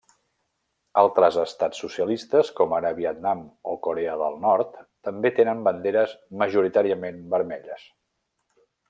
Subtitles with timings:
[1.01, 4.81] Altres estats socialistes, com ara Vietnam, o Corea del Nord
[5.11, 7.87] també tenen banderes majoritàriament vermelles.